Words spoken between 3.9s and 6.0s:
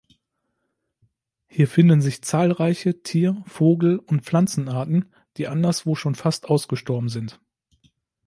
und Pflanzenarten, die anderswo